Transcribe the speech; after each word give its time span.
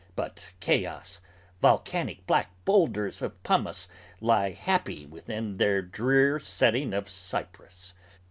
But 0.15 0.43
chaos, 0.59 1.21
volcanic 1.61 2.25
black 2.25 2.49
boulders 2.65 3.21
Of 3.21 3.43
pumice 3.43 3.87
lie 4.19 4.49
Happy 4.49 5.05
within 5.05 5.57
their 5.57 5.83
drear 5.83 6.39
setting 6.39 6.91
of 6.91 7.07
cypress. 7.07 7.93